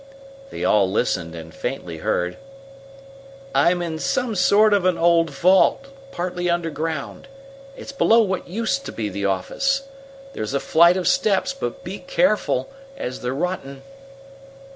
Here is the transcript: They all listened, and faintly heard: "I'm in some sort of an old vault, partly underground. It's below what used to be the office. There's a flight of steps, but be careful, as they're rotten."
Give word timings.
They 0.49 0.65
all 0.65 0.89
listened, 0.91 1.35
and 1.35 1.53
faintly 1.53 1.97
heard: 1.99 2.37
"I'm 3.53 3.83
in 3.83 3.99
some 3.99 4.33
sort 4.33 4.73
of 4.73 4.83
an 4.83 4.97
old 4.97 5.29
vault, 5.29 5.89
partly 6.11 6.49
underground. 6.49 7.27
It's 7.77 7.91
below 7.91 8.21
what 8.23 8.47
used 8.47 8.83
to 8.87 8.91
be 8.91 9.09
the 9.09 9.25
office. 9.25 9.83
There's 10.33 10.55
a 10.55 10.59
flight 10.59 10.97
of 10.97 11.07
steps, 11.07 11.53
but 11.53 11.83
be 11.83 11.99
careful, 11.99 12.67
as 12.97 13.21
they're 13.21 13.31
rotten." 13.35 13.83